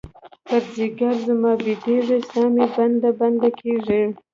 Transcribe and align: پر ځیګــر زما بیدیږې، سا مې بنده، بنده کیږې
پر 0.47 0.61
ځیګــر 0.75 1.13
زما 1.27 1.51
بیدیږې، 1.63 2.19
سا 2.29 2.43
مې 2.53 2.65
بنده، 2.75 3.09
بنده 3.19 3.49
کیږې 3.59 4.01